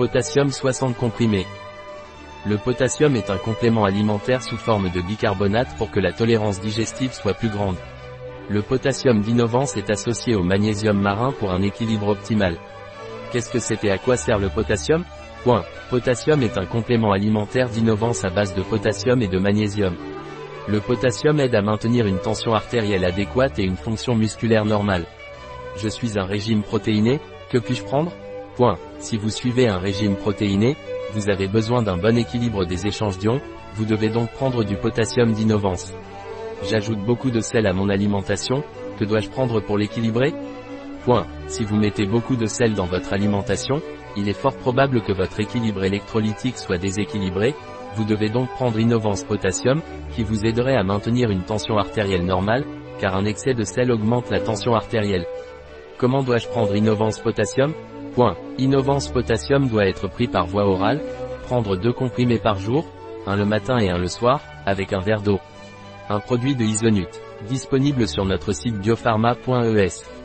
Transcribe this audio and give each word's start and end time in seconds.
Potassium 0.00 0.50
60 0.50 0.96
comprimés. 0.96 1.46
Le 2.46 2.56
potassium 2.56 3.16
est 3.16 3.28
un 3.28 3.36
complément 3.36 3.84
alimentaire 3.84 4.42
sous 4.42 4.56
forme 4.56 4.88
de 4.88 5.02
bicarbonate 5.02 5.76
pour 5.76 5.90
que 5.90 6.00
la 6.00 6.10
tolérance 6.10 6.58
digestive 6.58 7.12
soit 7.12 7.34
plus 7.34 7.50
grande. 7.50 7.76
Le 8.48 8.62
potassium 8.62 9.20
d'innovance 9.20 9.76
est 9.76 9.90
associé 9.90 10.34
au 10.34 10.42
magnésium 10.42 10.98
marin 10.98 11.32
pour 11.32 11.52
un 11.52 11.60
équilibre 11.60 12.08
optimal. 12.08 12.56
Qu'est-ce 13.30 13.50
que 13.50 13.58
c'est 13.58 13.84
et 13.84 13.90
à 13.90 13.98
quoi 13.98 14.16
sert 14.16 14.38
le 14.38 14.48
potassium? 14.48 15.04
Point. 15.44 15.66
Potassium 15.90 16.42
est 16.42 16.56
un 16.56 16.64
complément 16.64 17.12
alimentaire 17.12 17.68
d'innovance 17.68 18.24
à 18.24 18.30
base 18.30 18.54
de 18.54 18.62
potassium 18.62 19.20
et 19.20 19.28
de 19.28 19.38
magnésium. 19.38 19.96
Le 20.66 20.80
potassium 20.80 21.38
aide 21.40 21.54
à 21.54 21.60
maintenir 21.60 22.06
une 22.06 22.20
tension 22.20 22.54
artérielle 22.54 23.04
adéquate 23.04 23.58
et 23.58 23.64
une 23.64 23.76
fonction 23.76 24.14
musculaire 24.14 24.64
normale. 24.64 25.04
Je 25.76 25.88
suis 25.88 26.18
un 26.18 26.24
régime 26.24 26.62
protéiné, 26.62 27.20
que 27.50 27.58
puis-je 27.58 27.84
prendre? 27.84 28.12
Point. 28.56 28.78
Si 28.98 29.16
vous 29.16 29.30
suivez 29.30 29.68
un 29.68 29.78
régime 29.78 30.16
protéiné, 30.16 30.76
vous 31.14 31.30
avez 31.30 31.48
besoin 31.48 31.82
d'un 31.82 31.96
bon 31.96 32.16
équilibre 32.16 32.64
des 32.64 32.86
échanges 32.86 33.18
d'ions, 33.18 33.40
vous 33.74 33.84
devez 33.84 34.08
donc 34.08 34.30
prendre 34.32 34.64
du 34.64 34.76
potassium 34.76 35.32
d'innovance. 35.32 35.94
J'ajoute 36.68 36.98
beaucoup 36.98 37.30
de 37.30 37.40
sel 37.40 37.66
à 37.66 37.72
mon 37.72 37.88
alimentation, 37.88 38.62
que 38.98 39.04
dois-je 39.04 39.30
prendre 39.30 39.60
pour 39.60 39.78
l'équilibrer? 39.78 40.34
Point. 41.04 41.26
Si 41.48 41.64
vous 41.64 41.76
mettez 41.76 42.06
beaucoup 42.06 42.36
de 42.36 42.46
sel 42.46 42.74
dans 42.74 42.84
votre 42.84 43.12
alimentation, 43.12 43.80
il 44.16 44.28
est 44.28 44.38
fort 44.38 44.56
probable 44.56 45.00
que 45.00 45.12
votre 45.12 45.40
équilibre 45.40 45.84
électrolytique 45.84 46.58
soit 46.58 46.78
déséquilibré, 46.78 47.54
vous 47.96 48.04
devez 48.04 48.28
donc 48.28 48.48
prendre 48.50 48.78
Innovance 48.78 49.24
Potassium, 49.24 49.80
qui 50.14 50.22
vous 50.22 50.44
aiderait 50.44 50.76
à 50.76 50.84
maintenir 50.84 51.30
une 51.30 51.42
tension 51.42 51.78
artérielle 51.78 52.24
normale, 52.24 52.64
car 53.00 53.16
un 53.16 53.24
excès 53.24 53.54
de 53.54 53.64
sel 53.64 53.90
augmente 53.90 54.30
la 54.30 54.40
tension 54.40 54.74
artérielle. 54.74 55.26
Comment 55.98 56.22
dois-je 56.22 56.48
prendre 56.48 56.76
Innovance 56.76 57.18
Potassium? 57.18 57.72
Point. 58.14 58.36
Innovance 58.58 59.08
Potassium 59.08 59.68
doit 59.68 59.86
être 59.86 60.08
pris 60.08 60.26
par 60.26 60.46
voie 60.46 60.66
orale, 60.66 61.00
prendre 61.44 61.76
deux 61.76 61.92
comprimés 61.92 62.38
par 62.38 62.58
jour, 62.58 62.84
un 63.26 63.36
le 63.36 63.44
matin 63.44 63.78
et 63.78 63.90
un 63.90 63.98
le 63.98 64.08
soir, 64.08 64.40
avec 64.66 64.92
un 64.92 65.00
verre 65.00 65.22
d'eau. 65.22 65.38
Un 66.08 66.20
produit 66.20 66.54
de 66.54 66.64
Isonut. 66.64 67.08
Disponible 67.48 68.06
sur 68.08 68.24
notre 68.24 68.52
site 68.52 68.78
biopharma.es. 68.78 70.19